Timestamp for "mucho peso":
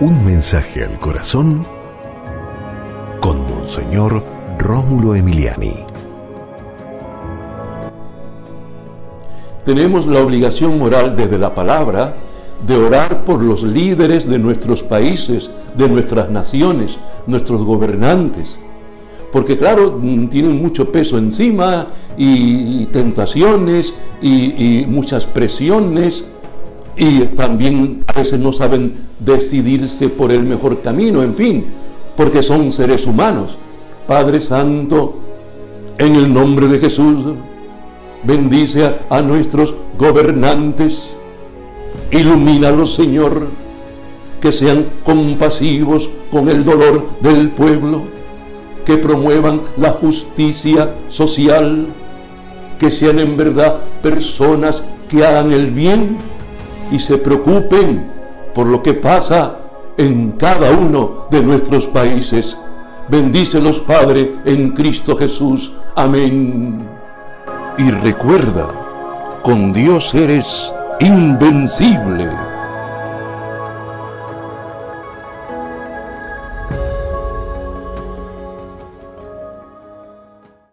20.62-21.18